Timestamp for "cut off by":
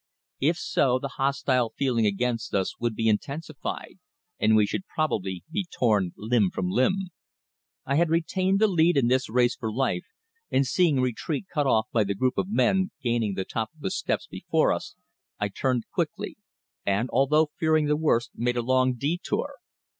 11.53-12.03